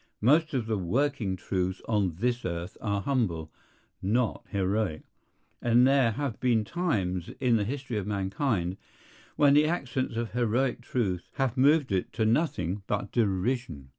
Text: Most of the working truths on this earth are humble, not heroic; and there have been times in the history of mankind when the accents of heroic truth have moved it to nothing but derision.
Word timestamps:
Most 0.21 0.55
of 0.55 0.65
the 0.65 0.79
working 0.79 1.35
truths 1.35 1.79
on 1.87 2.15
this 2.15 2.43
earth 2.43 2.75
are 2.81 3.01
humble, 3.03 3.51
not 4.01 4.43
heroic; 4.49 5.03
and 5.61 5.85
there 5.85 6.13
have 6.13 6.39
been 6.39 6.65
times 6.65 7.29
in 7.39 7.55
the 7.57 7.63
history 7.63 7.99
of 7.99 8.07
mankind 8.07 8.77
when 9.35 9.53
the 9.53 9.67
accents 9.67 10.15
of 10.15 10.31
heroic 10.31 10.81
truth 10.81 11.29
have 11.35 11.55
moved 11.55 11.91
it 11.91 12.11
to 12.13 12.25
nothing 12.25 12.81
but 12.87 13.11
derision. 13.11 13.89